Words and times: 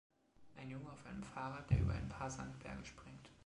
Ein 0.57 0.71
Junge 0.71 0.91
auf 0.91 1.05
einem 1.05 1.21
Fahrrad, 1.21 1.69
der 1.69 1.79
über 1.81 1.93
ein 1.93 2.09
paar 2.09 2.31
Sandberge 2.31 2.83
springt. 2.83 3.29